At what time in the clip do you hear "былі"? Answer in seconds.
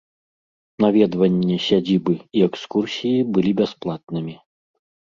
3.39-3.51